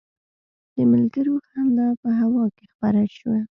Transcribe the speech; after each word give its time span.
د 0.75 0.77
ملګرو 0.91 1.35
خندا 1.47 1.87
په 2.01 2.09
هوا 2.19 2.45
کې 2.55 2.65
خپره 2.73 3.01
شوه. 3.15 3.37